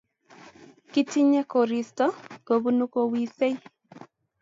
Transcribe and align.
kitinye 0.91 1.41
koristo 1.53 2.05
kobunu 2.45 2.83
kowisei. 2.93 3.55